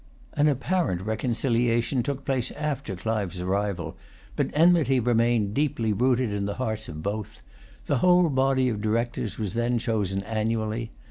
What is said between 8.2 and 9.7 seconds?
body of Directors was